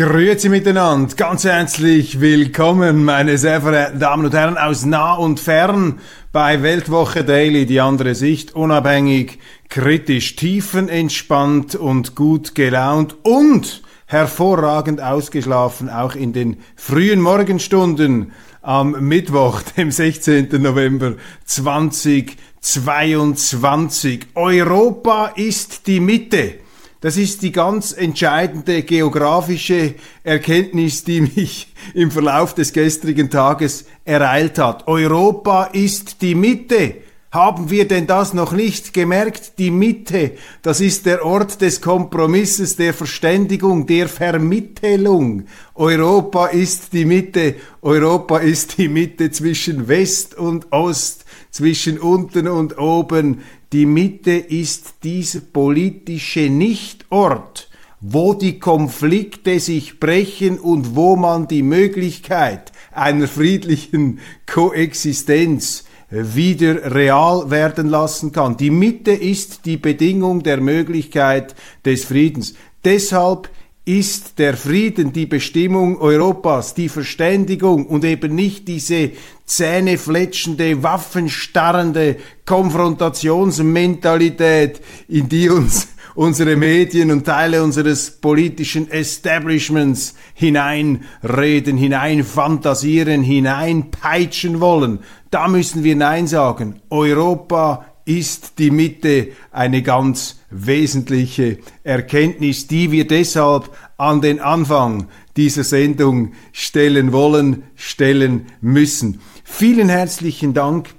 [0.00, 6.00] Grüezi miteinander, ganz herzlich willkommen, meine sehr verehrten Damen und Herren aus nah und fern
[6.32, 15.90] bei Weltwoche Daily, die andere Sicht, unabhängig, kritisch, tiefenentspannt und gut gelaunt und hervorragend ausgeschlafen,
[15.90, 18.32] auch in den frühen Morgenstunden
[18.62, 20.48] am Mittwoch, dem 16.
[20.62, 24.28] November 2022.
[24.34, 26.54] Europa ist die Mitte.
[27.00, 34.58] Das ist die ganz entscheidende geografische Erkenntnis, die mich im Verlauf des gestrigen Tages ereilt
[34.58, 34.86] hat.
[34.86, 36.96] Europa ist die Mitte.
[37.32, 39.58] Haben wir denn das noch nicht gemerkt?
[39.58, 45.44] Die Mitte, das ist der Ort des Kompromisses, der Verständigung, der Vermittelung.
[45.76, 47.54] Europa ist die Mitte.
[47.82, 53.42] Europa ist die Mitte zwischen West und Ost, zwischen unten und oben.
[53.72, 57.68] Die Mitte ist dieser politische Nichtort,
[58.00, 67.50] wo die Konflikte sich brechen und wo man die Möglichkeit einer friedlichen Koexistenz wieder real
[67.52, 68.56] werden lassen kann.
[68.56, 72.54] Die Mitte ist die Bedingung der Möglichkeit des Friedens.
[72.84, 73.50] Deshalb
[73.98, 79.10] ist der Frieden die Bestimmung Europas, die Verständigung und eben nicht diese
[79.46, 93.24] zähnefletschende, waffenstarrende Konfrontationsmentalität, in die uns unsere Medien und Teile unseres politischen Establishments hineinreden, hineinfantasieren,
[93.24, 95.00] hineinpeitschen wollen.
[95.32, 96.80] Da müssen wir Nein sagen.
[96.90, 105.64] Europa ist die Mitte eine ganz wesentliche Erkenntnis, die wir deshalb an den Anfang dieser
[105.64, 109.20] Sendung stellen wollen, stellen müssen.
[109.44, 110.90] Vielen herzlichen Dank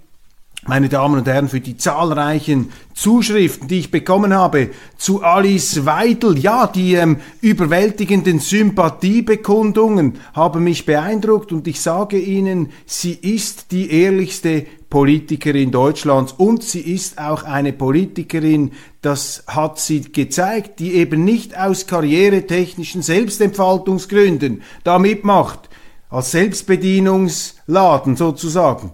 [0.67, 6.37] meine Damen und Herren, für die zahlreichen Zuschriften, die ich bekommen habe zu Alice Weidel.
[6.37, 13.91] Ja, die ähm, überwältigenden Sympathiebekundungen haben mich beeindruckt und ich sage Ihnen, sie ist die
[13.91, 21.23] ehrlichste Politikerin Deutschlands und sie ist auch eine Politikerin, das hat sie gezeigt, die eben
[21.23, 25.69] nicht aus karrieretechnischen Selbstentfaltungsgründen da mitmacht,
[26.09, 28.91] als Selbstbedienungsladen sozusagen.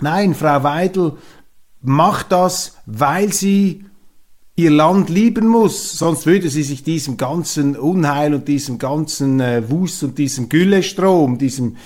[0.00, 1.12] Nein, Frau Weidel
[1.80, 3.84] macht das, weil sie
[4.56, 9.70] ihr Land lieben muss, sonst würde sie sich diesem ganzen Unheil und diesem ganzen äh,
[9.70, 11.76] Wust und diesem Güllestrom, diesem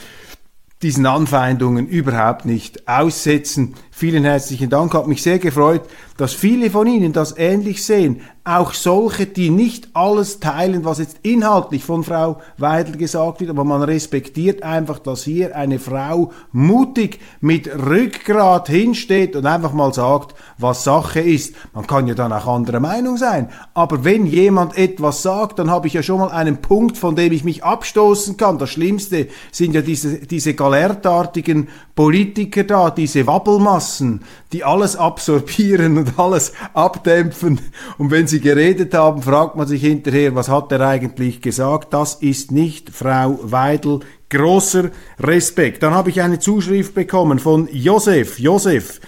[0.82, 3.74] diesen Anfeindungen überhaupt nicht aussetzen.
[3.90, 5.82] Vielen herzlichen Dank, hat mich sehr gefreut,
[6.16, 8.20] dass viele von Ihnen das ähnlich sehen.
[8.42, 13.64] Auch solche, die nicht alles teilen, was jetzt inhaltlich von Frau Weidel gesagt wird, aber
[13.64, 20.34] man respektiert einfach, dass hier eine Frau mutig mit Rückgrat hinsteht und einfach mal sagt,
[20.58, 21.54] was Sache ist.
[21.72, 25.86] Man kann ja dann auch anderer Meinung sein, aber wenn jemand etwas sagt, dann habe
[25.86, 28.58] ich ja schon mal einen Punkt, von dem ich mich abstoßen kann.
[28.58, 36.18] Das Schlimmste sind ja diese, diese galertartigen Politiker da, diese Wabbelmassen, die alles absorbieren und
[36.18, 37.60] alles abdämpfen.
[37.98, 41.92] Und wenn sie geredet haben, fragt man sich hinterher, was hat er eigentlich gesagt?
[41.92, 44.00] Das ist nicht Frau Weidel.
[44.30, 45.82] Großer Respekt.
[45.82, 48.40] Dann habe ich eine Zuschrift bekommen von Josef.
[48.40, 49.00] Josef,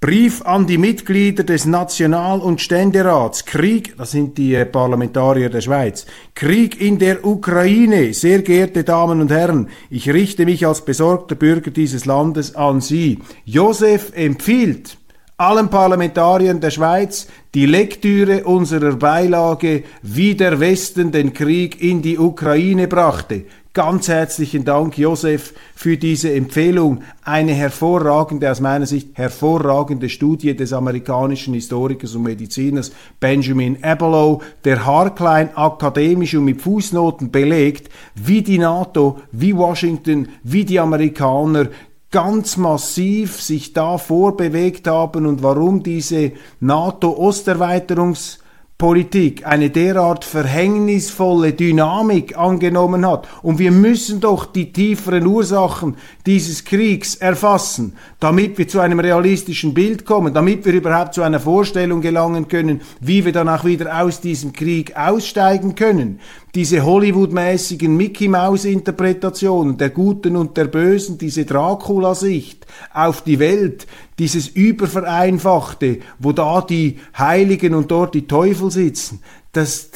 [0.00, 3.44] Brief an die Mitglieder des National- und Ständerats.
[3.44, 6.06] Krieg, das sind die äh, Parlamentarier der Schweiz.
[6.36, 8.14] Krieg in der Ukraine.
[8.14, 13.18] Sehr geehrte Damen und Herren, ich richte mich als besorgter Bürger dieses Landes an Sie.
[13.44, 14.97] Josef empfiehlt
[15.38, 22.18] allen Parlamentariern der Schweiz die Lektüre unserer Beilage, wie der Westen den Krieg in die
[22.18, 23.44] Ukraine brachte.
[23.72, 27.04] Ganz herzlichen Dank, Josef, für diese Empfehlung.
[27.22, 32.90] Eine hervorragende, aus meiner Sicht hervorragende Studie des amerikanischen Historikers und Mediziners
[33.20, 40.64] Benjamin Abelow, der haarklein akademisch und mit Fußnoten belegt, wie die NATO, wie Washington, wie
[40.64, 41.68] die Amerikaner
[42.10, 48.38] ganz massiv sich da vorbewegt haben und warum diese NATO-Osterweiterungs
[48.78, 53.26] Politik eine derart verhängnisvolle Dynamik angenommen hat.
[53.42, 55.96] Und wir müssen doch die tieferen Ursachen
[56.26, 61.40] dieses Kriegs erfassen, damit wir zu einem realistischen Bild kommen, damit wir überhaupt zu einer
[61.40, 66.20] Vorstellung gelangen können, wie wir dann auch wieder aus diesem Krieg aussteigen können.
[66.54, 73.86] Diese Hollywood-mäßigen Mickey-Maus-Interpretationen der Guten und der Bösen, diese Dracula-Sicht auf die Welt,
[74.18, 79.20] dieses Übervereinfachte, wo da die Heiligen und dort die Teufel sitzen,
[79.52, 79.90] das,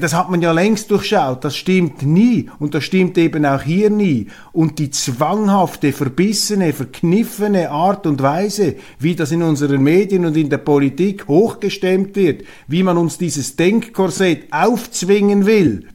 [0.00, 2.48] das hat man ja längst durchschaut, das stimmt nie.
[2.58, 4.28] Und das stimmt eben auch hier nie.
[4.52, 10.48] Und die zwanghafte, verbissene, verkniffene Art und Weise, wie das in unseren Medien und in
[10.48, 15.88] der Politik hochgestemmt wird, wie man uns dieses Denkkorsett aufzwingen will,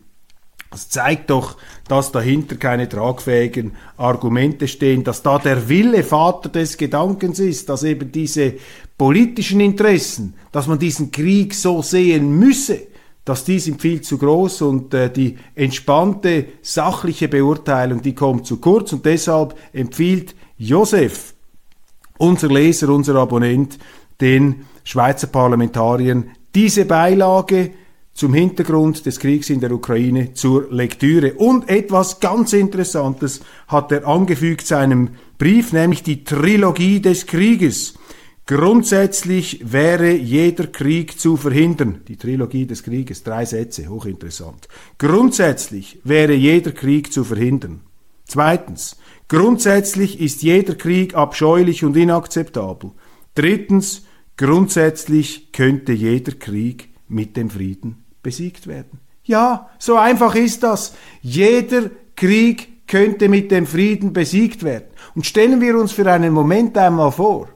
[0.70, 1.58] das zeigt doch,
[1.90, 7.84] dass dahinter keine tragfähigen Argumente stehen, dass da der Wille Vater des Gedankens ist, dass
[7.84, 8.54] eben diese
[8.98, 12.88] politischen Interessen, dass man diesen Krieg so sehen müsse,
[13.26, 18.58] dass die sind viel zu groß und äh, die entspannte, sachliche Beurteilung, die kommt zu
[18.58, 21.34] kurz und deshalb empfiehlt Josef,
[22.18, 23.78] unser Leser, unser Abonnent,
[24.20, 27.72] den Schweizer Parlamentariern diese Beilage
[28.14, 31.34] zum Hintergrund des Kriegs in der Ukraine zur Lektüre.
[31.36, 37.96] Und etwas ganz Interessantes hat er angefügt seinem Brief, nämlich die Trilogie des Krieges.
[38.52, 42.02] Grundsätzlich wäre jeder Krieg zu verhindern.
[42.10, 44.68] Die Trilogie des Krieges, drei Sätze, hochinteressant.
[44.98, 47.80] Grundsätzlich wäre jeder Krieg zu verhindern.
[48.26, 48.98] Zweitens,
[49.30, 52.92] grundsätzlich ist jeder Krieg abscheulich und inakzeptabel.
[53.36, 54.06] Drittens,
[54.36, 59.00] grundsätzlich könnte jeder Krieg mit dem Frieden besiegt werden.
[59.24, 60.94] Ja, so einfach ist das.
[61.22, 64.90] Jeder Krieg könnte mit dem Frieden besiegt werden.
[65.16, 67.48] Und stellen wir uns für einen Moment einmal vor,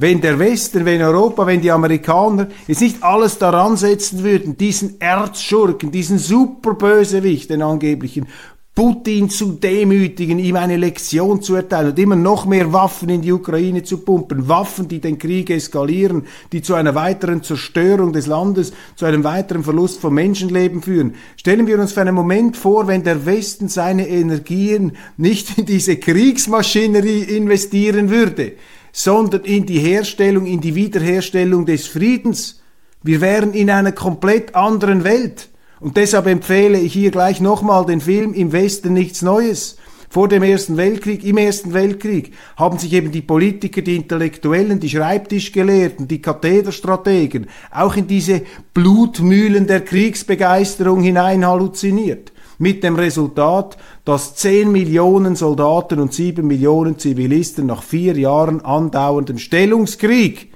[0.00, 5.00] wenn der Westen, wenn Europa, wenn die Amerikaner jetzt nicht alles daran setzen würden, diesen
[5.00, 8.26] Erzschurken, diesen Superbösewicht, den angeblichen
[8.74, 13.32] Putin zu demütigen, ihm eine Lektion zu erteilen und immer noch mehr Waffen in die
[13.32, 14.48] Ukraine zu pumpen.
[14.48, 19.64] Waffen, die den Krieg eskalieren, die zu einer weiteren Zerstörung des Landes, zu einem weiteren
[19.64, 21.14] Verlust von Menschenleben führen.
[21.36, 25.96] Stellen wir uns für einen Moment vor, wenn der Westen seine Energien nicht in diese
[25.96, 28.52] Kriegsmaschinerie investieren würde,
[28.92, 32.60] sondern in die Herstellung, in die Wiederherstellung des Friedens.
[33.02, 35.48] Wir wären in einer komplett anderen Welt.
[35.80, 39.76] Und deshalb empfehle ich hier gleich nochmal den Film Im Westen nichts Neues.
[40.12, 44.88] Vor dem Ersten Weltkrieg, im Ersten Weltkrieg haben sich eben die Politiker, die Intellektuellen, die
[44.88, 48.42] Schreibtischgelehrten, die Kathederstrategen auch in diese
[48.74, 52.32] Blutmühlen der Kriegsbegeisterung hinein halluziniert.
[52.62, 59.38] Mit dem Resultat, dass 10 Millionen Soldaten und 7 Millionen Zivilisten nach vier Jahren andauerndem
[59.38, 60.52] Stellungskrieg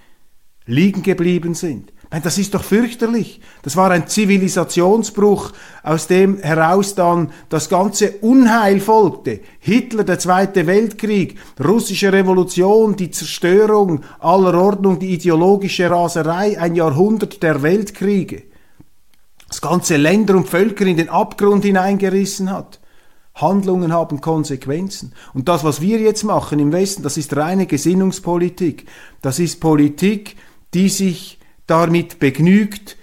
[0.67, 1.95] liegen geblieben sind.
[2.23, 3.41] Das ist doch fürchterlich.
[3.63, 5.53] Das war ein Zivilisationsbruch,
[5.83, 9.41] aus dem heraus dann das ganze Unheil folgte.
[9.59, 17.43] Hitler, der Zweite Weltkrieg, russische Revolution, die Zerstörung aller Ordnung, die ideologische Raserei, ein Jahrhundert
[17.43, 18.43] der Weltkriege.
[19.55, 22.81] Das ganze Länder und Völker in den Abgrund hineingerissen hat.
[23.37, 25.13] Handlungen haben Konsequenzen.
[25.33, 28.87] Und das, was wir jetzt machen im Westen, das ist reine Gesinnungspolitik.
[29.23, 30.35] Das ist Politik,
[30.75, 32.97] die sich damit begnügt,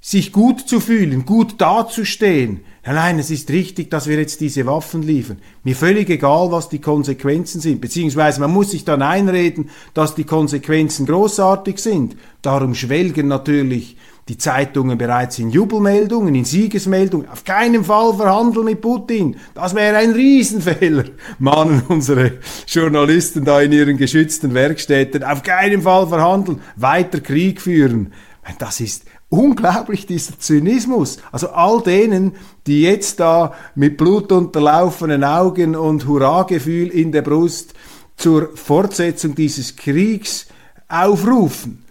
[0.00, 2.60] sich gut zu fühlen, gut dazustehen.
[2.84, 5.40] Nein, es ist richtig, dass wir jetzt diese Waffen liefern.
[5.64, 7.80] Mir völlig egal, was die Konsequenzen sind.
[7.80, 12.16] Beziehungsweise man muss sich dann einreden, dass die Konsequenzen großartig sind.
[12.42, 13.96] Darum schwelgen natürlich
[14.28, 17.28] die Zeitungen bereits in Jubelmeldungen, in Siegesmeldungen.
[17.28, 19.36] Auf keinen Fall verhandeln mit Putin.
[19.54, 21.04] Das wäre ein Riesenfehler,
[21.38, 25.22] mahnen unsere Journalisten da in ihren geschützten Werkstätten.
[25.22, 28.12] Auf keinen Fall verhandeln, weiter Krieg führen.
[28.58, 31.18] Das ist unglaublich, dieser Zynismus.
[31.30, 32.32] Also all denen,
[32.66, 37.74] die jetzt da mit blutunterlaufenen Augen und Hurragefühl in der Brust
[38.16, 40.46] zur Fortsetzung dieses Kriegs
[40.88, 41.85] aufrufen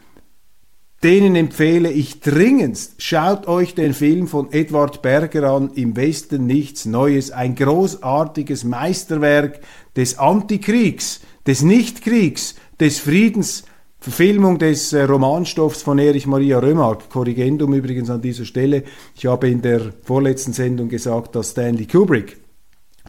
[1.05, 6.85] denen empfehle ich dringendst, schaut euch den Film von Edward Berger an, Im Westen nichts
[6.85, 9.59] Neues, ein großartiges Meisterwerk
[9.95, 13.65] des Antikriegs, des Nichtkriegs, des Friedens,
[13.99, 18.83] Verfilmung des äh, Romanstoffs von Erich Maria Römark, Korrigendum übrigens an dieser Stelle.
[19.15, 22.37] Ich habe in der vorletzten Sendung gesagt, dass Stanley Kubrick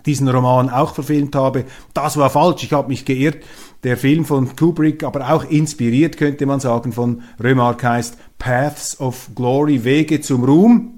[0.05, 1.65] diesen Roman auch verfilmt habe.
[1.95, 3.39] Das war falsch, ich habe mich geirrt.
[3.85, 9.31] Der Film von Kubrick, aber auch inspiriert, könnte man sagen, von Remarque heißt Paths of
[9.35, 10.93] Glory, Wege zum Ruhm.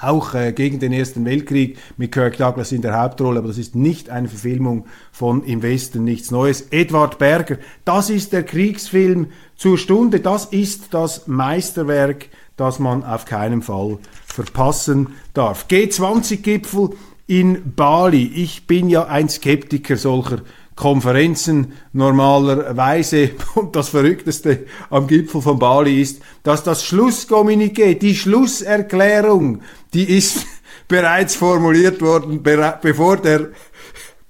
[0.00, 3.74] Auch äh, gegen den Ersten Weltkrieg mit Kirk Douglas in der Hauptrolle, aber das ist
[3.74, 6.68] nicht eine Verfilmung von Im Westen nichts Neues.
[6.70, 13.24] Edward Berger, das ist der Kriegsfilm zur Stunde, das ist das Meisterwerk das man auf
[13.24, 15.66] keinen Fall verpassen darf.
[15.70, 16.90] G20-Gipfel
[17.26, 18.26] in Bali.
[18.26, 20.42] Ich bin ja ein Skeptiker solcher
[20.78, 23.32] Konferenzen normalerweise.
[23.54, 30.46] Und das Verrückteste am Gipfel von Bali ist, dass das Schlusskommuniqué, die Schlusserklärung, die ist
[30.88, 33.48] bereits formuliert worden, bevor der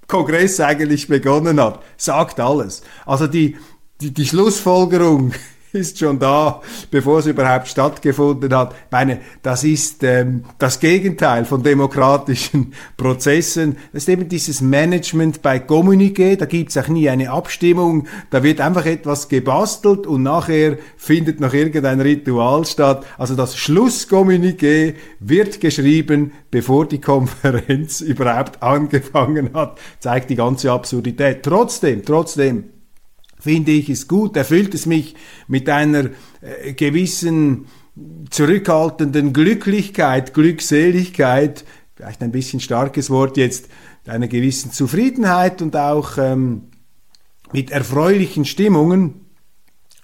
[0.07, 1.83] Kongress eigentlich begonnen hat.
[1.97, 2.81] Sagt alles.
[3.05, 3.55] Also die,
[4.01, 5.33] die, die Schlussfolgerung
[5.71, 8.73] ist schon da, bevor es überhaupt stattgefunden hat.
[8.73, 13.77] Ich meine, das ist ähm, das Gegenteil von demokratischen Prozessen.
[13.93, 18.61] Das ist eben dieses Management bei Communiqué, da gibt's auch nie eine Abstimmung, da wird
[18.61, 23.05] einfach etwas gebastelt und nachher findet noch irgendein Ritual statt.
[23.17, 31.43] Also das Schlusskommuniqué wird geschrieben, bevor die Konferenz überhaupt angefangen hat, zeigt die ganze Absurdität.
[31.43, 32.65] Trotzdem, trotzdem,
[33.39, 35.15] finde ich es gut, erfüllt es mich
[35.47, 36.09] mit einer
[36.41, 37.65] äh, gewissen
[38.29, 41.65] zurückhaltenden Glücklichkeit, Glückseligkeit,
[41.95, 43.69] vielleicht ein bisschen starkes Wort jetzt,
[44.05, 46.63] einer gewissen Zufriedenheit und auch ähm,
[47.51, 49.25] mit erfreulichen Stimmungen,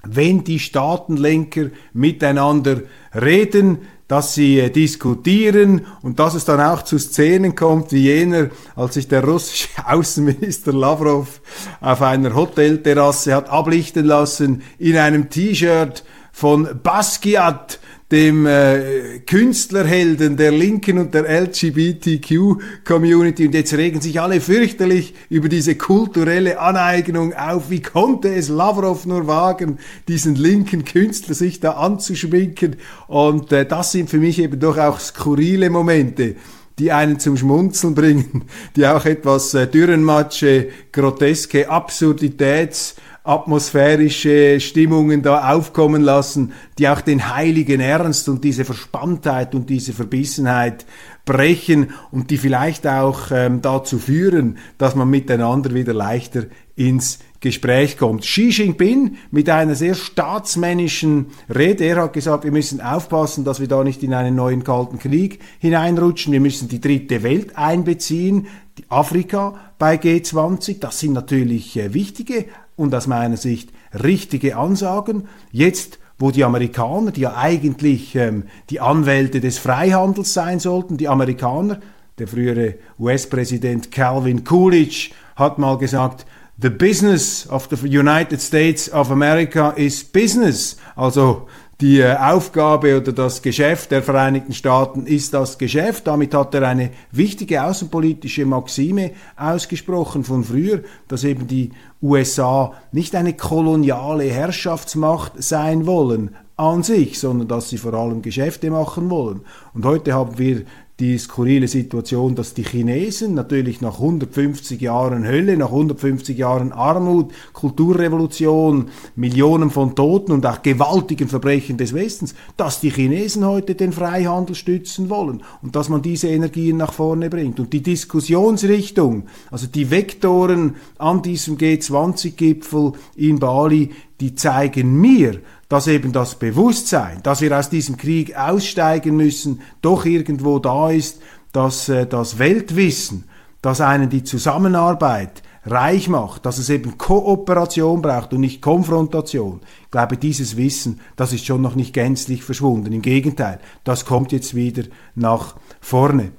[0.03, 6.99] wenn die Staatenlenker miteinander reden, dass sie äh, diskutieren und dass es dann auch zu
[6.99, 11.41] Szenen kommt, wie jener, als sich der russische Außenminister Lavrov
[11.81, 17.79] auf einer Hotelterrasse hat ablichten lassen in einem T-Shirt von Basquiat,
[18.11, 23.47] dem äh, Künstlerhelden der Linken und der LGBTQ-Community.
[23.47, 27.71] Und jetzt regen sich alle fürchterlich über diese kulturelle Aneignung auf.
[27.71, 32.75] Wie konnte es Lavrov nur wagen, diesen linken Künstler sich da anzuschminken?
[33.07, 36.35] Und äh, das sind für mich eben doch auch skurrile Momente
[36.77, 38.43] die einen zum Schmunzeln bringen,
[38.75, 47.35] die auch etwas äh, Dürrenmatsche, groteske Absurditäts- atmosphärische Stimmungen da aufkommen lassen, die auch den
[47.35, 50.85] heiligen Ernst und diese Verspanntheit und diese Verbissenheit
[51.25, 56.43] brechen und die vielleicht auch ähm, dazu führen, dass man miteinander wieder leichter
[56.75, 58.21] ins Gespräch kommt.
[58.21, 63.67] Xi Jinping mit einer sehr staatsmännischen Rede, er hat gesagt, wir müssen aufpassen, dass wir
[63.67, 68.85] da nicht in einen neuen kalten Krieg hineinrutschen, wir müssen die dritte Welt einbeziehen, die
[68.89, 75.27] Afrika bei G20, das sind natürlich äh, wichtige und aus meiner Sicht richtige Ansagen.
[75.51, 81.07] Jetzt, wo die Amerikaner, die ja eigentlich ähm, die Anwälte des Freihandels sein sollten, die
[81.07, 81.79] Amerikaner,
[82.17, 86.25] der frühere US-Präsident Calvin Coolidge hat mal gesagt,
[86.57, 90.77] The business of the United States of America is business.
[90.95, 91.49] Also
[91.81, 96.07] die äh, Aufgabe oder das Geschäft der Vereinigten Staaten ist das Geschäft.
[96.07, 103.15] Damit hat er eine wichtige außenpolitische Maxime ausgesprochen von früher, dass eben die USA nicht
[103.15, 109.41] eine koloniale Herrschaftsmacht sein wollen an sich, sondern dass sie vor allem Geschäfte machen wollen.
[109.73, 110.63] Und heute haben wir
[110.99, 117.33] die skurrile Situation, dass die Chinesen natürlich nach 150 Jahren Hölle, nach 150 Jahren Armut,
[117.51, 118.85] Kulturrevolution,
[119.17, 124.55] Millionen von Toten und auch gewaltigen Verbrechen des Westens, dass die Chinesen heute den Freihandel
[124.55, 127.59] stützen wollen und dass man diese Energien nach vorne bringt.
[127.59, 135.87] Und die Diskussionsrichtung, also die Vektoren an diesem G20-Gipfel in Bali, die zeigen mir, dass
[135.87, 141.89] eben das Bewusstsein, dass wir aus diesem Krieg aussteigen müssen, doch irgendwo da ist, dass
[141.89, 143.25] äh, das Weltwissen,
[143.61, 149.61] das einen die Zusammenarbeit reich macht, dass es eben Kooperation braucht und nicht Konfrontation.
[149.83, 152.93] Ich glaube, dieses Wissen, das ist schon noch nicht gänzlich verschwunden.
[152.93, 154.83] Im Gegenteil, das kommt jetzt wieder
[155.15, 156.31] nach vorne.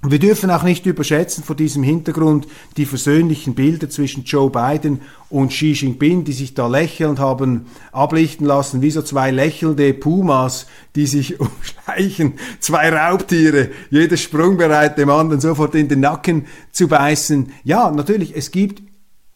[0.00, 5.00] Und wir dürfen auch nicht überschätzen vor diesem Hintergrund die versöhnlichen Bilder zwischen Joe Biden
[5.28, 10.66] und Xi Jinping, die sich da lächelnd haben ablichten lassen, wie so zwei lächelnde Pumas,
[10.94, 17.52] die sich umschleichen, zwei Raubtiere, jedes sprungbereit dem anderen sofort in den Nacken zu beißen.
[17.64, 18.87] Ja, natürlich, es gibt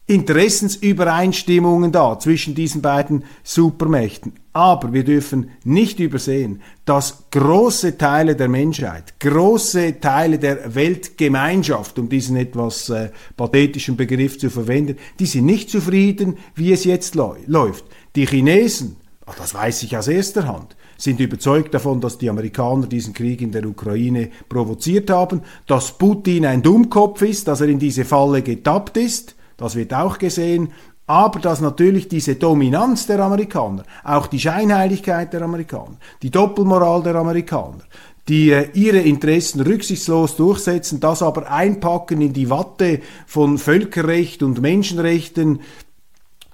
[0.05, 4.33] Interessensübereinstimmungen da zwischen diesen beiden Supermächten.
[4.51, 12.09] Aber wir dürfen nicht übersehen, dass große Teile der Menschheit, große Teile der Weltgemeinschaft, um
[12.09, 17.85] diesen etwas äh, pathetischen Begriff zu verwenden, die sind nicht zufrieden, wie es jetzt läuft.
[18.15, 18.97] Die Chinesen,
[19.37, 23.51] das weiß ich aus erster Hand, sind überzeugt davon, dass die Amerikaner diesen Krieg in
[23.51, 28.97] der Ukraine provoziert haben, dass Putin ein Dummkopf ist, dass er in diese Falle getappt
[28.97, 30.73] ist, das wird auch gesehen,
[31.07, 37.15] aber dass natürlich diese Dominanz der Amerikaner, auch die Scheinheiligkeit der Amerikaner, die Doppelmoral der
[37.15, 37.83] Amerikaner,
[38.27, 44.59] die äh, ihre Interessen rücksichtslos durchsetzen, das aber einpacken in die Watte von Völkerrecht und
[44.59, 45.61] Menschenrechten,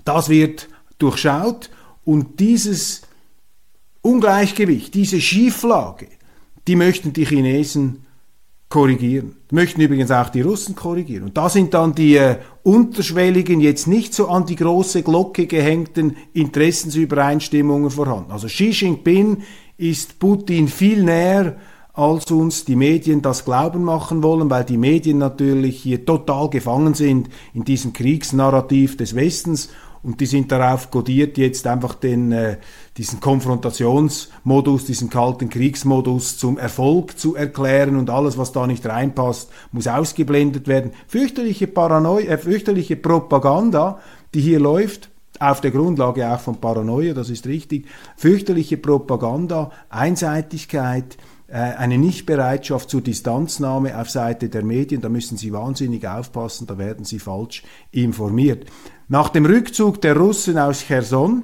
[0.06, 1.72] das wird durchschaut
[2.06, 3.02] und dieses
[4.04, 6.10] Ungleichgewicht, diese Schieflage,
[6.68, 8.06] die möchten die Chinesen
[8.70, 9.36] korrigieren.
[9.52, 11.24] Möchten übrigens auch die Russen korrigieren.
[11.26, 12.38] Und da sind dann die äh,
[12.70, 18.32] unterschwelligen, jetzt nicht so an die große Glocke gehängten Interessensübereinstimmungen vorhanden.
[18.32, 19.38] Also Xi Jinping
[19.78, 21.56] ist Putin viel näher,
[21.94, 26.94] als uns die Medien das glauben machen wollen, weil die Medien natürlich hier total gefangen
[26.94, 29.70] sind in diesem Kriegsnarrativ des Westens
[30.04, 32.58] und die sind darauf kodiert, jetzt einfach den, äh,
[32.98, 39.50] diesen Konfrontationsmodus, diesen kalten Kriegsmodus zum Erfolg zu erklären und alles, was da nicht reinpasst,
[39.72, 40.92] muss ausgeblendet werden.
[41.08, 44.00] Fürchterliche Paranoia, äh, fürchterliche Propaganda,
[44.34, 47.88] die hier läuft, auf der Grundlage auch von Paranoia, das ist richtig,
[48.18, 55.54] fürchterliche Propaganda, Einseitigkeit, äh, eine Nichtbereitschaft zur Distanznahme auf Seite der Medien, da müssen Sie
[55.54, 58.66] wahnsinnig aufpassen, da werden Sie falsch informiert.
[59.12, 61.44] Nach dem Rückzug der Russen aus Cherson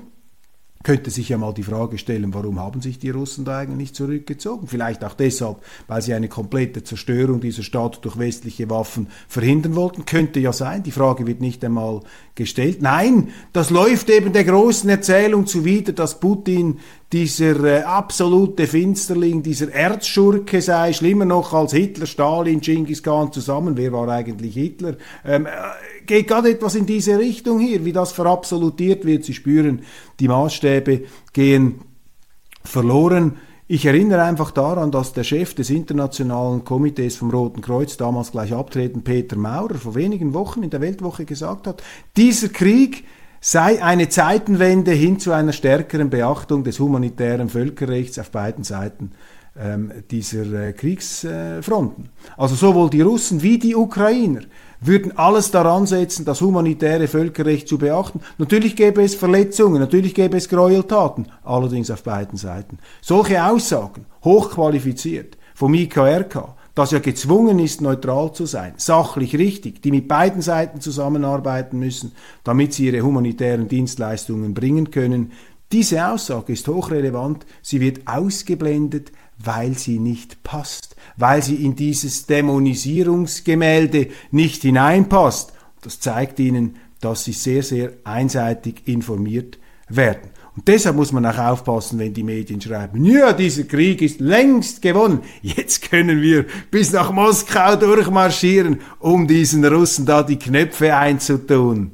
[0.84, 4.68] könnte sich ja mal die Frage stellen, warum haben sich die Russen da eigentlich zurückgezogen?
[4.68, 5.58] Vielleicht auch deshalb,
[5.88, 10.06] weil sie eine komplette Zerstörung dieser Stadt durch westliche Waffen verhindern wollten.
[10.06, 12.02] Könnte ja sein, die Frage wird nicht einmal
[12.36, 12.84] gestellt.
[12.84, 16.78] Nein, das läuft eben der großen Erzählung zuwider, dass Putin
[17.14, 23.78] dieser äh, absolute Finsterling, dieser Erzschurke sei, schlimmer noch als Hitler, Stalin, Genghis Khan zusammen.
[23.78, 24.96] Wer war eigentlich Hitler?
[25.24, 25.50] Ähm, äh,
[26.06, 29.24] geht gerade etwas in diese Richtung hier, wie das verabsolutiert wird.
[29.24, 29.84] Sie spüren,
[30.20, 31.82] die Maßstäbe gehen
[32.64, 33.38] verloren.
[33.68, 38.54] Ich erinnere einfach daran, dass der Chef des Internationalen Komitees vom Roten Kreuz, damals gleich
[38.54, 41.82] abtreten, Peter Maurer, vor wenigen Wochen in der Weltwoche gesagt hat,
[42.16, 43.06] dieser Krieg
[43.48, 49.12] sei eine Zeitenwende hin zu einer stärkeren Beachtung des humanitären Völkerrechts auf beiden Seiten
[49.56, 52.10] ähm, dieser äh, Kriegsfronten.
[52.38, 54.42] Also sowohl die Russen wie die Ukrainer
[54.82, 58.20] würden alles daran setzen, das humanitäre Völkerrecht zu beachten.
[58.40, 62.80] Natürlich gäbe es Verletzungen, natürlich gäbe es Gräueltaten, allerdings auf beiden Seiten.
[63.00, 69.92] Solche Aussagen, hochqualifiziert, vom IKRK, das ja gezwungen ist, neutral zu sein, sachlich richtig, die
[69.92, 72.12] mit beiden Seiten zusammenarbeiten müssen,
[72.44, 75.32] damit sie ihre humanitären Dienstleistungen bringen können.
[75.72, 82.26] Diese Aussage ist hochrelevant, sie wird ausgeblendet, weil sie nicht passt, weil sie in dieses
[82.26, 85.54] Dämonisierungsgemälde nicht hineinpasst.
[85.82, 90.30] Das zeigt ihnen, dass sie sehr, sehr einseitig informiert werden.
[90.56, 94.82] Und deshalb muss man auch aufpassen, wenn die Medien schreiben, ja, dieser Krieg ist längst
[94.82, 95.20] gewonnen.
[95.42, 101.92] Jetzt können wir bis nach Moskau durchmarschieren, um diesen Russen da die Knöpfe einzutun.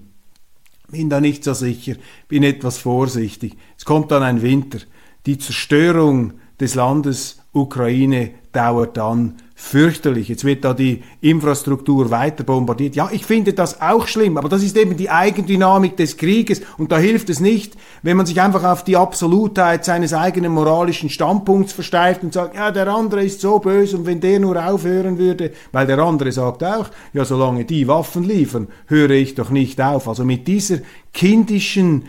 [0.92, 1.96] Bin da nicht so sicher,
[2.28, 3.56] bin etwas vorsichtig.
[3.78, 4.80] Es kommt dann ein Winter.
[5.26, 10.28] Die Zerstörung des Landes Ukraine dauert dann fürchterlich.
[10.28, 12.96] Jetzt wird da die Infrastruktur weiter bombardiert.
[12.96, 16.92] Ja, ich finde das auch schlimm, aber das ist eben die Eigendynamik des Krieges und
[16.92, 21.74] da hilft es nicht, wenn man sich einfach auf die Absolutheit seines eigenen moralischen Standpunkts
[21.74, 25.52] versteift und sagt, ja, der andere ist so böse und wenn der nur aufhören würde,
[25.72, 30.08] weil der andere sagt auch, ja, solange die Waffen liefern, höre ich doch nicht auf.
[30.08, 30.80] Also mit dieser
[31.14, 32.06] kindischen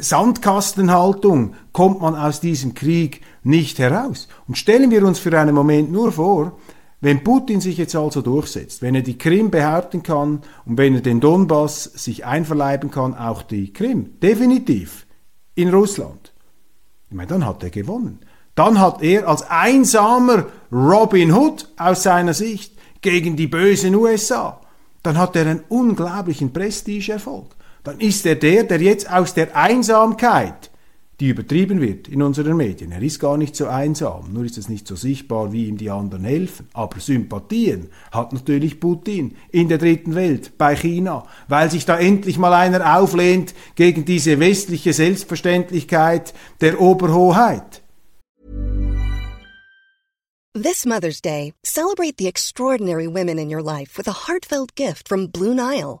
[0.00, 4.26] Sandkastenhaltung kommt man aus diesem Krieg nicht heraus.
[4.48, 6.52] Und stellen wir uns für einen Moment nur vor,
[7.06, 11.02] wenn Putin sich jetzt also durchsetzt, wenn er die Krim behaupten kann und wenn er
[11.02, 15.06] den Donbass sich einverleiben kann, auch die Krim, definitiv
[15.54, 16.32] in Russland,
[17.08, 18.18] ich meine, dann hat er gewonnen.
[18.56, 24.60] Dann hat er als einsamer Robin Hood aus seiner Sicht gegen die bösen USA,
[25.04, 27.54] dann hat er einen unglaublichen Prestigeerfolg.
[27.84, 30.72] Dann ist er der, der jetzt aus der Einsamkeit
[31.20, 32.92] die übertrieben wird in unseren Medien.
[32.92, 35.90] Er ist gar nicht so einsam, nur ist es nicht so sichtbar, wie ihm die
[35.90, 36.68] anderen helfen.
[36.74, 42.38] Aber Sympathien hat natürlich Putin in der dritten Welt, bei China, weil sich da endlich
[42.38, 47.82] mal einer auflehnt gegen diese westliche Selbstverständlichkeit der Oberhoheit.
[50.54, 55.28] This Mother's Day, celebrate the extraordinary women in your life with a heartfelt gift from
[55.28, 56.00] Blue Nile.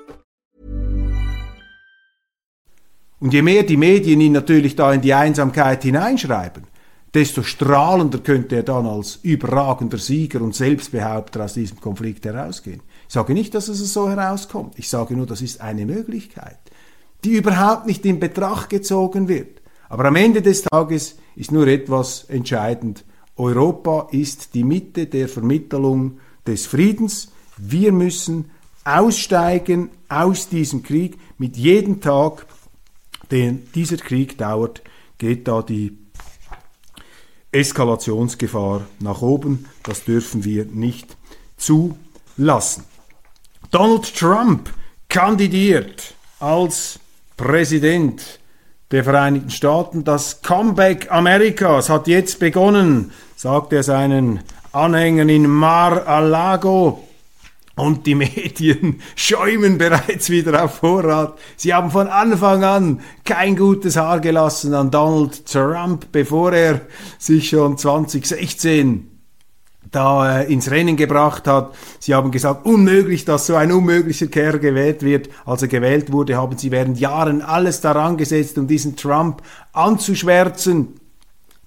[3.21, 6.63] Und je mehr die Medien ihn natürlich da in die Einsamkeit hineinschreiben,
[7.13, 12.81] desto strahlender könnte er dann als überragender Sieger und Selbstbehaupter aus diesem Konflikt herausgehen.
[13.07, 14.73] Ich sage nicht, dass es so herauskommt.
[14.77, 16.57] Ich sage nur, das ist eine Möglichkeit,
[17.23, 19.61] die überhaupt nicht in Betracht gezogen wird.
[19.87, 23.05] Aber am Ende des Tages ist nur etwas entscheidend.
[23.35, 27.31] Europa ist die Mitte der Vermittlung des Friedens.
[27.57, 28.49] Wir müssen
[28.83, 31.19] aussteigen aus diesem Krieg.
[31.37, 32.47] Mit jedem Tag,
[33.31, 34.81] den dieser Krieg dauert,
[35.17, 35.97] geht da die
[37.51, 39.65] Eskalationsgefahr nach oben.
[39.83, 41.15] Das dürfen wir nicht
[41.57, 42.85] zulassen.
[43.71, 44.73] Donald Trump
[45.09, 46.99] kandidiert als
[47.37, 48.39] Präsident
[48.91, 50.03] der Vereinigten Staaten.
[50.03, 54.41] Das Comeback Amerikas hat jetzt begonnen, sagt er seinen
[54.71, 57.07] Anhängern in Mar-a-Lago.
[57.75, 61.37] Und die Medien schäumen bereits wieder auf Vorrat.
[61.55, 66.81] Sie haben von Anfang an kein gutes Haar gelassen an Donald Trump, bevor er
[67.17, 69.07] sich schon 2016
[69.91, 71.75] da äh, ins Rennen gebracht hat.
[71.99, 75.29] Sie haben gesagt, unmöglich, dass so ein unmöglicher Kerl gewählt wird.
[75.45, 79.41] Als er gewählt wurde, haben sie während Jahren alles daran gesetzt, um diesen Trump
[79.73, 81.00] anzuschwärzen.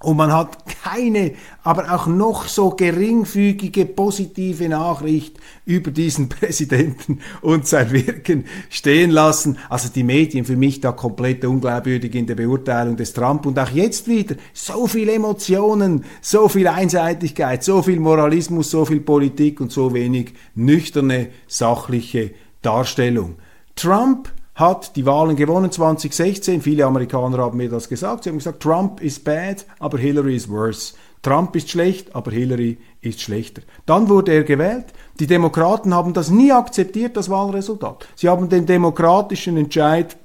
[0.04, 7.66] Und man hat keine, aber auch noch so geringfügige positive Nachricht über diesen Präsidenten und
[7.66, 9.58] sein Wirken stehen lassen.
[9.68, 13.70] Also die Medien für mich da komplett unglaubwürdig in der Beurteilung des Trump und auch
[13.70, 19.72] jetzt wieder so viel Emotionen, so viel Einseitigkeit, so viel Moralismus, so viel Politik und
[19.72, 23.36] so wenig nüchterne, sachliche Darstellung.
[23.74, 26.62] Trump hat die Wahlen gewonnen 2016.
[26.62, 28.24] Viele Amerikaner haben mir das gesagt.
[28.24, 30.94] Sie haben gesagt, Trump is bad, aber Hillary is worse.
[31.22, 33.62] Trump ist schlecht, aber Hillary ist schlechter.
[33.86, 34.86] Dann wurde er gewählt.
[35.18, 38.06] Die Demokraten haben das nie akzeptiert, das Wahlresultat.
[38.14, 40.16] Sie haben den demokratischen Entscheid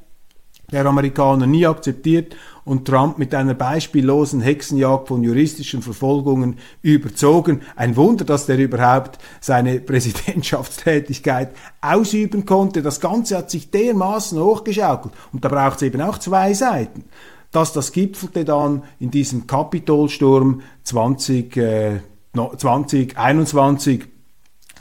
[0.71, 2.35] der Amerikaner nie akzeptiert
[2.69, 7.61] und Trump mit einer beispiellosen Hexenjagd von juristischen Verfolgungen überzogen.
[7.75, 11.49] Ein Wunder, dass der überhaupt seine Präsidentschaftstätigkeit
[11.81, 12.83] ausüben konnte.
[12.83, 17.05] Das Ganze hat sich dermaßen hochgeschaukelt und da braucht es eben auch zwei Seiten.
[17.51, 22.01] Dass das gipfelte dann in diesem Kapitolsturm 20, äh,
[22.35, 24.05] 2021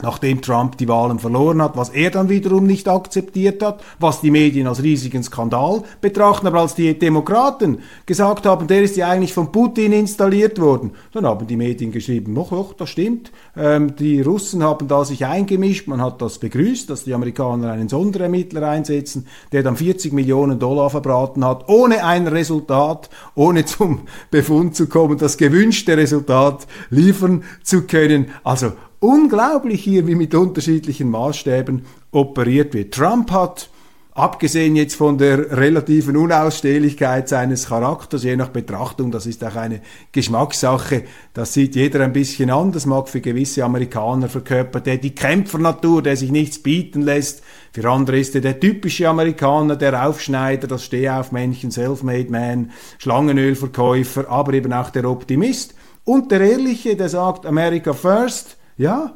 [0.01, 4.31] nachdem Trump die Wahlen verloren hat, was er dann wiederum nicht akzeptiert hat, was die
[4.31, 9.33] Medien als riesigen Skandal betrachten, aber als die Demokraten gesagt haben, der ist ja eigentlich
[9.33, 14.21] von Putin installiert worden, dann haben die Medien geschrieben, doch, doch, das stimmt, ähm, die
[14.21, 19.27] Russen haben da sich eingemischt, man hat das begrüßt, dass die Amerikaner einen Sonderermittler einsetzen,
[19.51, 25.17] der dann 40 Millionen Dollar verbraten hat, ohne ein Resultat, ohne zum Befund zu kommen,
[25.17, 28.31] das gewünschte Resultat liefern zu können.
[28.43, 32.93] Also unglaublich hier, wie mit unterschiedlichen Maßstäben operiert wird.
[32.93, 33.69] Trump hat,
[34.11, 39.81] abgesehen jetzt von der relativen Unausstehlichkeit seines Charakters, je nach Betrachtung, das ist auch eine
[40.11, 46.01] Geschmackssache, das sieht jeder ein bisschen anders, mag für gewisse Amerikaner verkörpert er die Kämpfernatur,
[46.01, 50.83] der sich nichts bieten lässt, für andere ist er der typische Amerikaner, der Aufschneider, das
[50.83, 57.93] Stehaufmännchen, Selfmade Man, Schlangenölverkäufer, aber eben auch der Optimist und der Ehrliche, der sagt America
[57.93, 59.13] First, ja,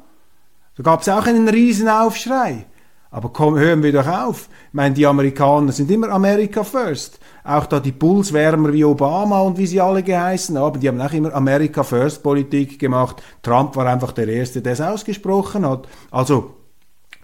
[0.75, 2.65] da gab es auch einen Riesenaufschrei.
[3.11, 4.49] Aber komm, hören wir doch auf.
[4.69, 7.19] Ich meine, die Amerikaner sind immer America First.
[7.43, 11.13] Auch da die Pulswärmer wie Obama und wie sie alle geheißen haben, die haben auch
[11.13, 13.21] immer America First Politik gemacht.
[13.43, 15.87] Trump war einfach der Erste, der es ausgesprochen hat.
[16.09, 16.55] Also,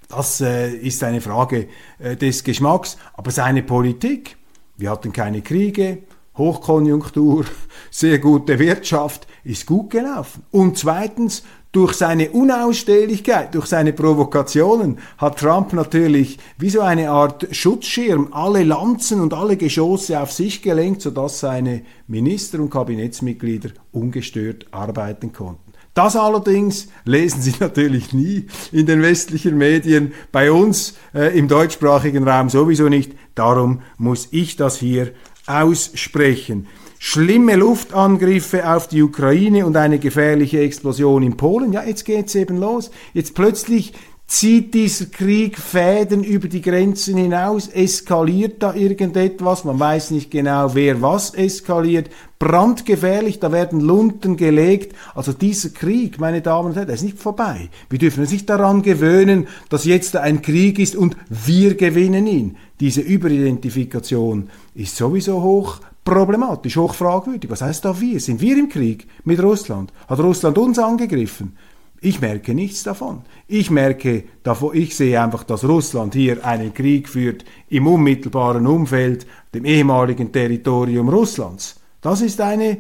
[0.08, 2.98] das äh, ist eine Frage äh, des Geschmacks.
[3.16, 4.38] Aber seine Politik,
[4.78, 6.04] wir hatten keine Kriege,
[6.38, 7.46] Hochkonjunktur,
[7.92, 10.44] sehr gute Wirtschaft, ist gut gelaufen.
[10.52, 17.48] Und zweitens, durch seine Unausstehlichkeit, durch seine Provokationen hat Trump natürlich wie so eine Art
[17.52, 24.66] Schutzschirm alle Lanzen und alle Geschosse auf sich gelenkt, sodass seine Minister und Kabinettsmitglieder ungestört
[24.72, 25.70] arbeiten konnten.
[25.94, 32.28] Das allerdings lesen Sie natürlich nie in den westlichen Medien, bei uns äh, im deutschsprachigen
[32.28, 33.12] Raum sowieso nicht.
[33.36, 35.12] Darum muss ich das hier
[35.46, 36.68] aussprechen
[37.00, 41.74] schlimme Luftangriffe auf die Ukraine und eine gefährliche Explosion in Polen.
[41.74, 42.92] Ja, jetzt geht's eben los.
[43.14, 43.94] Jetzt plötzlich
[44.30, 47.68] Zieht dieser Krieg Fäden über die Grenzen hinaus?
[47.68, 49.64] Eskaliert da irgendetwas?
[49.64, 52.12] Man weiß nicht genau, wer was eskaliert.
[52.38, 54.96] Brandgefährlich, da werden Lunten gelegt.
[55.16, 57.70] Also dieser Krieg, meine Damen und Herren, der ist nicht vorbei.
[57.90, 62.58] Wir dürfen uns nicht daran gewöhnen, dass jetzt ein Krieg ist und wir gewinnen ihn.
[62.82, 67.50] Diese Überidentifikation ist sowieso hoch problematisch, hoch fragwürdig.
[67.50, 68.20] Was heißt da wir?
[68.20, 69.94] Sind wir im Krieg mit Russland?
[70.08, 71.56] Hat Russland uns angegriffen?
[72.02, 73.22] Ich merke nichts davon.
[73.48, 79.28] Ich merke davon, ich sehe einfach, dass Russland hier einen Krieg führt im unmittelbaren Umfeld,
[79.54, 81.80] dem ehemaligen Territorium Russlands.
[82.02, 82.78] Das ist eine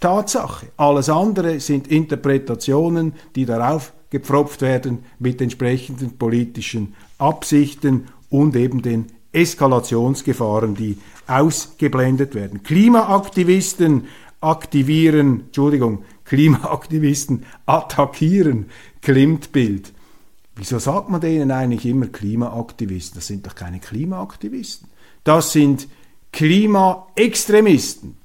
[0.00, 0.66] Tatsache.
[0.76, 9.06] Alles andere sind Interpretationen, die darauf gepfropft werden mit entsprechenden politischen Absichten und eben den
[9.34, 12.62] Eskalationsgefahren, die ausgeblendet werden.
[12.62, 14.06] Klimaaktivisten
[14.40, 18.66] aktivieren, Entschuldigung, Klimaaktivisten attackieren
[19.02, 19.92] Klimtbild.
[20.56, 23.16] Wieso sagt man denen eigentlich immer Klimaaktivisten?
[23.16, 24.88] Das sind doch keine Klimaaktivisten.
[25.24, 25.88] Das sind
[26.32, 28.16] Klimaextremisten.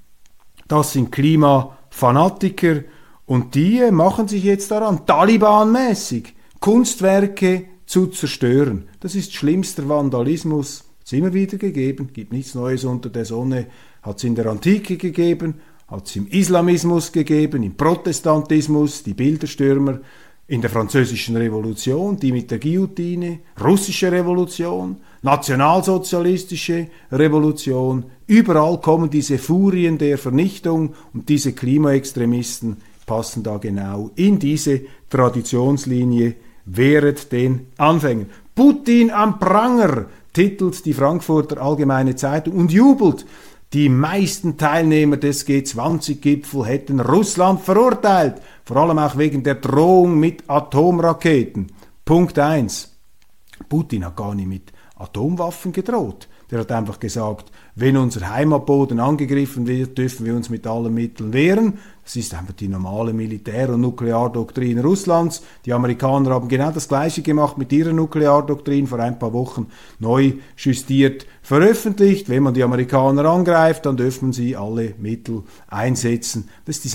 [0.68, 2.84] Das sind Klimafanatiker
[3.26, 8.88] und die machen sich jetzt daran, Taliban-mäßig Kunstwerke zu zerstören.
[9.00, 10.89] Das ist schlimmster Vandalismus.
[11.10, 13.66] Es immer wieder gegeben, gibt nichts Neues unter der Sonne,
[14.04, 15.56] hat es in der Antike gegeben,
[15.88, 20.02] hat es im Islamismus gegeben, im Protestantismus, die Bilderstürmer,
[20.48, 29.40] in der französischen Revolution, die mit der Guillotine, russische Revolution, nationalsozialistische Revolution, überall kommen diese
[29.40, 36.36] Furien der Vernichtung und diese Klimaextremisten passen da genau in diese Traditionslinie.
[36.72, 38.28] Während den Anfängen.
[38.54, 43.26] Putin am Pranger titelt die Frankfurter Allgemeine Zeitung und jubelt
[43.74, 50.50] die meisten Teilnehmer des G20-Gipfel hätten Russland verurteilt, vor allem auch wegen der Drohung mit
[50.50, 51.72] Atomraketen.
[52.04, 52.98] Punkt 1.
[53.68, 56.28] Putin hat gar nicht mit Atomwaffen gedroht.
[56.50, 61.34] Der hat einfach gesagt, wenn unser Heimatboden angegriffen wird, dürfen wir uns mit allen Mitteln
[61.34, 61.80] wehren.
[62.04, 65.44] Das ist einfach die normale Militär- und Nukleardoktrin Russlands.
[65.66, 69.68] Die Amerikaner haben genau das Gleiche gemacht mit ihrer Nukleardoktrin vor ein paar Wochen
[70.00, 72.28] neu justiert veröffentlicht.
[72.28, 76.50] Wenn man die Amerikaner angreift, dann dürfen sie alle Mittel einsetzen.
[76.66, 76.90] Das ist die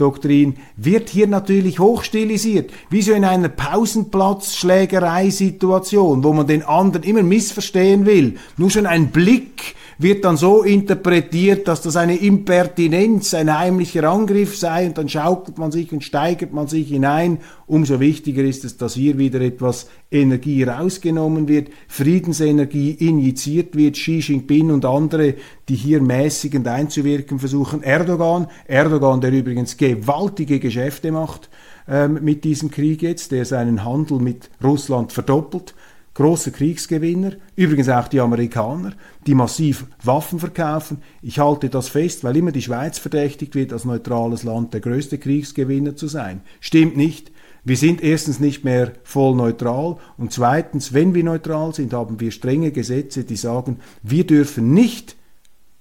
[0.00, 0.56] Selbstverteidigungsdoktrin.
[0.76, 8.06] Wird hier natürlich hochstilisiert, wie so in einer Pausenplatzschlägerei-Situation, wo man den anderen immer missverstehen
[8.06, 8.38] will.
[8.56, 14.56] Nur schon ein Blick wird dann so interpretiert, dass das eine Impertinenz, ein heimlicher Angriff
[14.56, 17.38] sei und dann schaukelt man sich und steigert man sich hinein.
[17.66, 24.20] Umso wichtiger ist es, dass hier wieder etwas Energie rausgenommen wird, Friedensenergie injiziert wird, Xi
[24.20, 25.34] Jinping und andere,
[25.68, 27.82] die hier mäßigend einzuwirken versuchen.
[27.82, 31.50] Erdogan, Erdogan, der übrigens gewaltige Geschäfte macht
[31.86, 35.74] ähm, mit diesem Krieg jetzt, der seinen Handel mit Russland verdoppelt
[36.20, 38.92] großer Kriegsgewinner, übrigens auch die Amerikaner,
[39.26, 40.98] die massiv Waffen verkaufen.
[41.22, 45.16] Ich halte das fest, weil immer die Schweiz verdächtigt wird, als neutrales Land der größte
[45.16, 46.42] Kriegsgewinner zu sein.
[46.60, 47.32] Stimmt nicht.
[47.64, 52.32] Wir sind erstens nicht mehr voll neutral und zweitens, wenn wir neutral sind, haben wir
[52.32, 55.16] strenge Gesetze, die sagen, wir dürfen nicht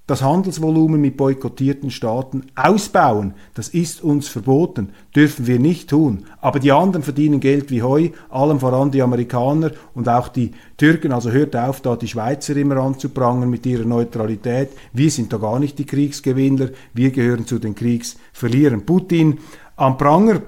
[0.10, 3.36] das Handelsvolumen mit boykottierten Staaten ausbauen.
[3.54, 6.26] Das ist uns verboten, dürfen wir nicht tun.
[6.42, 11.12] Aber die anderen verdienen Geld wie Heu, allem voran die Amerikaner und auch die Türken.
[11.12, 14.70] Also hört auf, da die Schweizer immer anzuprangern mit ihrer Neutralität.
[14.94, 18.86] Wir sind da gar nicht die Kriegsgewinner, wir gehören zu den Kriegsverlierern.
[18.88, 19.38] Putin
[19.76, 20.42] am Pranger,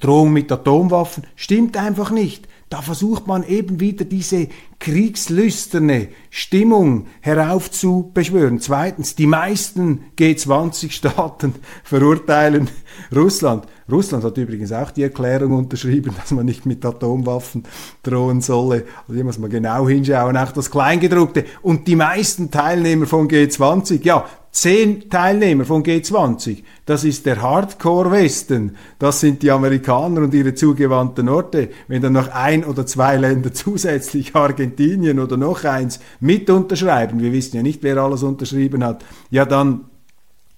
[0.00, 2.48] Drohung mit Atomwaffen, stimmt einfach nicht.
[2.70, 8.60] Da versucht man eben wieder diese kriegslüsterne Stimmung heraufzubeschwören.
[8.60, 11.54] Zweitens, die meisten G20-Staaten
[11.84, 12.68] verurteilen
[13.14, 13.66] Russland.
[13.90, 17.64] Russland hat übrigens auch die Erklärung unterschrieben, dass man nicht mit Atomwaffen
[18.02, 18.84] drohen solle.
[19.00, 21.46] Also hier muss man genau hinschauen, auch das Kleingedruckte.
[21.62, 26.62] Und die meisten Teilnehmer von G20, ja, zehn Teilnehmer von G20.
[26.86, 28.76] Das ist der Hardcore-Westen.
[28.98, 31.70] Das sind die Amerikaner und ihre zugewandten Orte.
[31.86, 37.32] Wenn dann noch ein oder zwei Länder zusätzlich, Argentinien oder noch eins, mit unterschreiben, wir
[37.32, 39.84] wissen ja nicht, wer alles unterschrieben hat, ja dann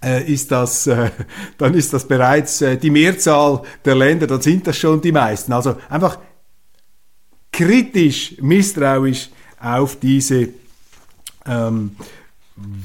[0.02, 1.10] äh, ist das, äh,
[1.58, 5.52] dann ist das bereits äh, die Mehrzahl der Länder, dann sind das schon die meisten.
[5.52, 6.18] Also einfach
[7.52, 10.48] kritisch, misstrauisch auf diese
[11.46, 11.96] ähm,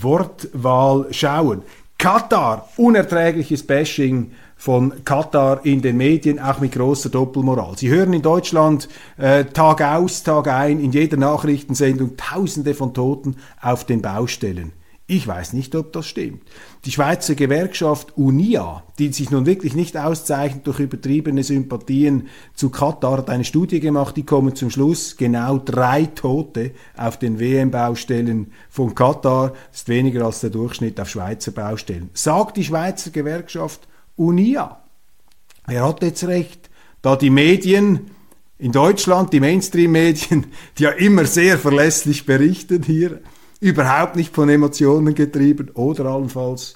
[0.01, 1.61] Wortwahl schauen.
[1.97, 7.77] Katar, unerträgliches Bashing von Katar in den Medien, auch mit großer Doppelmoral.
[7.77, 13.38] Sie hören in Deutschland äh, Tag aus, Tag ein, in jeder Nachrichtensendung Tausende von Toten
[13.61, 14.73] auf den Baustellen.
[15.07, 16.41] Ich weiß nicht, ob das stimmt.
[16.85, 23.17] Die Schweizer Gewerkschaft UNIA, die sich nun wirklich nicht auszeichnet durch übertriebene Sympathien zu Katar,
[23.17, 28.93] hat eine Studie gemacht, die kommen zum Schluss genau drei Tote auf den WM-Baustellen von
[28.93, 29.53] Katar.
[29.71, 32.11] Das ist weniger als der Durchschnitt auf Schweizer Baustellen.
[32.13, 34.79] Sagt die Schweizer Gewerkschaft UNIA.
[35.65, 36.69] Wer hat jetzt recht?
[37.01, 38.11] Da die Medien
[38.59, 40.45] in Deutschland, die Mainstream-Medien,
[40.77, 43.21] die ja immer sehr verlässlich berichten hier,
[43.65, 46.75] überhaupt nicht von Emotionen getrieben oder allenfalls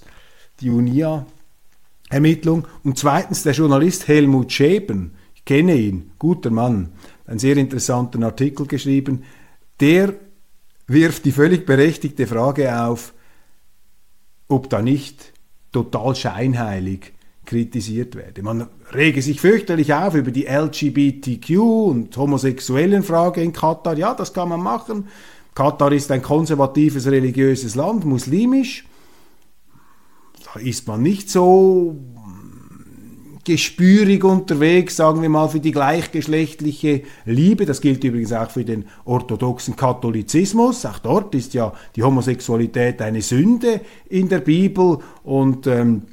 [0.60, 2.67] die UNIA-Ermittlung.
[2.84, 6.93] Und zweitens der Journalist Helmut Scheben, ich kenne ihn, guter Mann,
[7.28, 9.23] einen sehr interessanten Artikel geschrieben,
[9.80, 10.15] der
[10.88, 13.13] wirft die völlig berechtigte Frage auf,
[14.47, 15.34] ob da nicht
[15.71, 17.13] total scheinheilig
[17.45, 18.41] kritisiert werde.
[18.41, 23.95] Man rege sich fürchterlich auf über die LGBTQ und homosexuellen Frage in Katar.
[23.95, 25.08] Ja, das kann man machen.
[25.59, 28.85] Katar ist ein konservatives religiöses Land, muslimisch.
[30.45, 31.97] Da ist man nicht so
[33.43, 37.65] gespürig unterwegs, sagen wir mal, für die gleichgeschlechtliche Liebe.
[37.65, 40.85] Das gilt übrigens auch für den orthodoxen Katholizismus.
[40.85, 46.03] Auch dort ist ja die Homosexualität eine Sünde in der Bibel und ähm,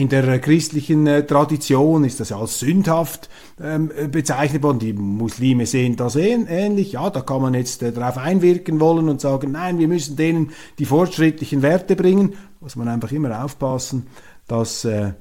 [0.00, 3.28] in der christlichen äh, Tradition ist das ja als sündhaft
[3.62, 4.78] ähm, bezeichnet worden.
[4.78, 6.92] Die Muslime sehen das ähnlich.
[6.92, 10.52] Ja, da kann man jetzt äh, darauf einwirken wollen und sagen, nein, wir müssen denen
[10.78, 12.32] die fortschrittlichen Werte bringen.
[12.60, 14.06] Muss man einfach immer aufpassen,
[14.48, 15.12] dass äh,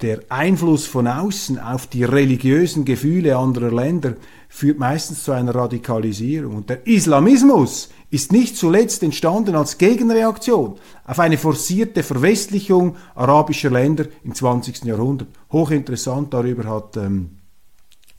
[0.00, 4.14] der Einfluss von außen auf die religiösen Gefühle anderer Länder
[4.54, 6.54] führt meistens zu einer Radikalisierung.
[6.54, 14.04] Und der Islamismus ist nicht zuletzt entstanden als Gegenreaktion auf eine forcierte Verwestlichung arabischer Länder
[14.22, 14.84] im 20.
[14.84, 15.26] Jahrhundert.
[15.50, 17.30] Hochinteressant darüber hat ähm,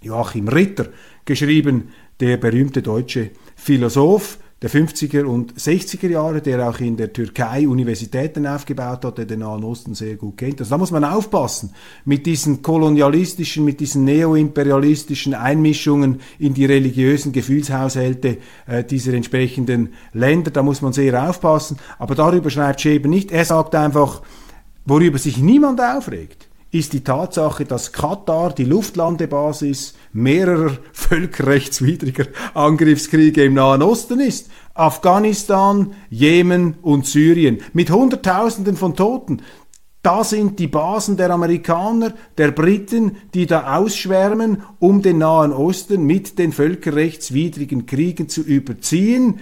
[0.01, 0.87] Joachim Ritter
[1.23, 7.67] geschrieben, der berühmte deutsche Philosoph, der 50er und 60er Jahre, der auch in der Türkei
[7.67, 10.61] Universitäten aufgebaut hat, der den Nahen Osten sehr gut kennt.
[10.61, 11.71] Also da muss man aufpassen
[12.05, 20.51] mit diesen kolonialistischen, mit diesen neoimperialistischen Einmischungen in die religiösen Gefühlshaushalte äh, dieser entsprechenden Länder.
[20.51, 21.77] Da muss man sehr aufpassen.
[21.99, 23.31] Aber darüber schreibt Schäben nicht.
[23.31, 24.21] Er sagt einfach,
[24.85, 33.53] worüber sich niemand aufregt ist die Tatsache, dass Katar die Luftlandebasis mehrerer völkerrechtswidriger Angriffskriege im
[33.53, 34.49] Nahen Osten ist.
[34.73, 39.41] Afghanistan, Jemen und Syrien mit Hunderttausenden von Toten.
[40.01, 46.03] Da sind die Basen der Amerikaner, der Briten, die da ausschwärmen, um den Nahen Osten
[46.03, 49.39] mit den völkerrechtswidrigen Kriegen zu überziehen,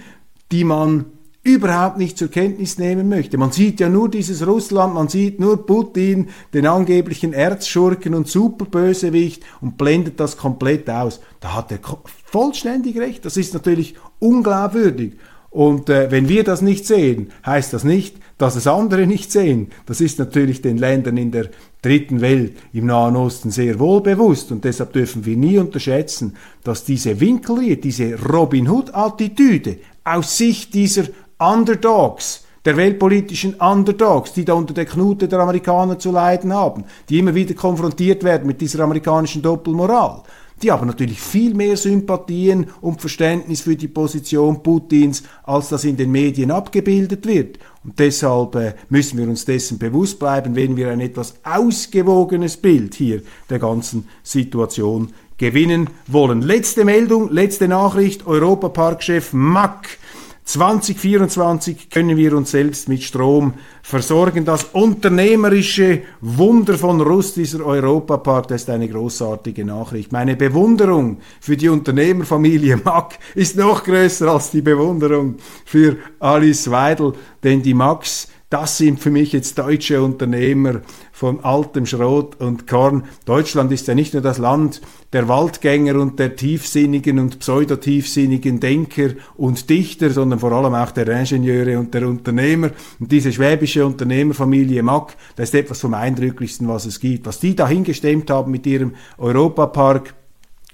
[0.52, 1.06] die man
[1.44, 3.36] überhaupt nicht zur Kenntnis nehmen möchte.
[3.36, 9.44] Man sieht ja nur dieses Russland, man sieht nur Putin, den angeblichen Erzschurken und Superbösewicht
[9.60, 11.20] und blendet das komplett aus.
[11.40, 11.78] Da hat er
[12.24, 13.24] vollständig recht.
[13.26, 15.12] Das ist natürlich unglaubwürdig.
[15.50, 19.68] Und äh, wenn wir das nicht sehen, heißt das nicht, dass es andere nicht sehen.
[19.86, 24.50] Das ist natürlich den Ländern in der dritten Welt im Nahen Osten sehr wohl bewusst
[24.50, 31.04] und deshalb dürfen wir nie unterschätzen, dass diese Winkelried, diese Robin Hood-Attitüde aus Sicht dieser
[31.38, 37.18] Underdogs, der weltpolitischen Underdogs, die da unter der Knute der Amerikaner zu leiden haben, die
[37.18, 40.22] immer wieder konfrontiert werden mit dieser amerikanischen Doppelmoral.
[40.62, 45.96] Die haben natürlich viel mehr Sympathien und Verständnis für die Position Putins, als das in
[45.96, 47.58] den Medien abgebildet wird.
[47.82, 52.94] Und deshalb äh, müssen wir uns dessen bewusst bleiben, wenn wir ein etwas ausgewogenes Bild
[52.94, 56.40] hier der ganzen Situation gewinnen wollen.
[56.40, 59.98] Letzte Meldung, letzte Nachricht, Europaparkchef Mack
[60.44, 64.44] 2024 können wir uns selbst mit Strom versorgen.
[64.44, 70.12] Das unternehmerische Wunder von Rust, dieser Europapark, das ist eine großartige Nachricht.
[70.12, 77.14] Meine Bewunderung für die Unternehmerfamilie Mack ist noch größer als die Bewunderung für Alice Weidel,
[77.42, 83.02] denn die Max das sind für mich jetzt deutsche Unternehmer von altem Schrot und Korn.
[83.24, 84.80] Deutschland ist ja nicht nur das Land
[85.12, 91.08] der Waldgänger und der tiefsinnigen und pseudotiefsinnigen Denker und Dichter, sondern vor allem auch der
[91.08, 92.70] Ingenieure und der Unternehmer.
[93.00, 97.26] Und diese schwäbische Unternehmerfamilie Mack, das ist etwas vom Eindrücklichsten, was es gibt.
[97.26, 100.14] Was die dahingestemmt haben mit ihrem Europapark,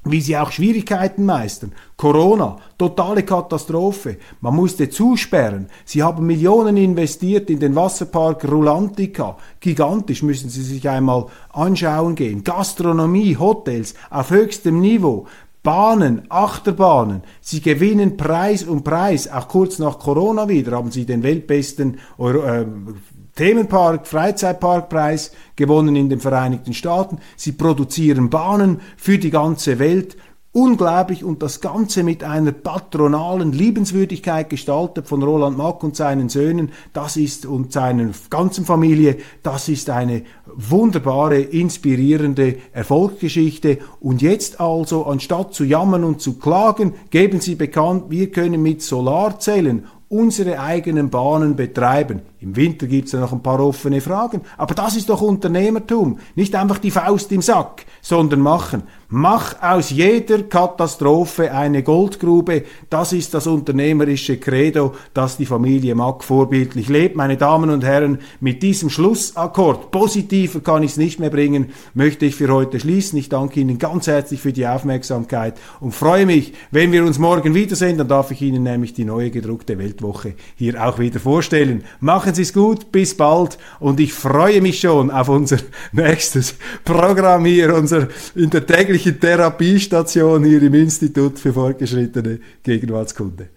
[0.05, 1.73] wie sie auch Schwierigkeiten meistern.
[1.97, 4.17] Corona, totale Katastrophe.
[4.41, 5.69] Man musste zusperren.
[5.85, 9.37] Sie haben Millionen investiert in den Wasserpark Rulantica.
[9.61, 12.45] Gigantisch müssen Sie sich einmal anschauen gehen.
[12.45, 15.27] Gastronomie, Hotels auf höchstem Niveau.
[15.63, 19.31] Bahnen, Achterbahnen, sie gewinnen Preis um Preis.
[19.31, 22.65] Auch kurz nach Corona wieder haben sie den weltbesten Euro, äh,
[23.41, 27.21] Themenpark, Freizeitparkpreis gewonnen in den Vereinigten Staaten.
[27.37, 30.19] Sie produzieren Bahnen für die ganze Welt.
[30.53, 36.73] unglaublich und das Ganze mit einer patronalen Liebenswürdigkeit gestaltet von Roland Mack und seinen Söhnen,
[36.93, 45.07] das ist und seiner ganzen Familie, das ist eine wunderbare, inspirierende Erfolgsgeschichte und jetzt also
[45.07, 51.09] anstatt zu jammern und zu klagen, geben Sie bekannt, wir können mit Solarzellen unsere eigenen
[51.09, 52.23] Bahnen betreiben.
[52.41, 56.19] Im Winter gibt's ja noch ein paar offene Fragen, aber das ist doch Unternehmertum.
[56.35, 58.83] Nicht einfach die Faust im Sack, sondern machen.
[59.13, 62.63] Mach aus jeder Katastrophe eine Goldgrube.
[62.91, 67.17] Das ist das unternehmerische Credo, das die Familie Mack vorbildlich lebt.
[67.17, 72.25] Meine Damen und Herren, mit diesem Schlussakkord, positiver kann ich es nicht mehr bringen, möchte
[72.25, 73.19] ich für heute schließen.
[73.19, 77.53] Ich danke Ihnen ganz herzlich für die Aufmerksamkeit und freue mich, wenn wir uns morgen
[77.53, 77.99] wiedersehen.
[77.99, 81.83] Dann darf ich Ihnen nämlich die neue gedruckte Weltwoche hier auch wieder vorstellen.
[81.99, 85.57] Machen Sie es gut, bis bald und ich freue mich schon auf unser
[85.91, 86.55] nächstes
[86.85, 88.07] Programm hier, unser
[88.37, 93.49] in der täglichen wirkliche Therapiestation hier im Institut für fortgeschrittene Gegenwartskunde.